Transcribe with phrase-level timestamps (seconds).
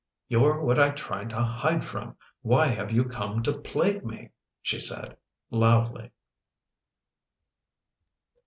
[0.29, 4.31] "You're what I tried to hide from; why have you come to plague me?"
[4.63, 5.15] she said,
[5.51, 6.09] loudly.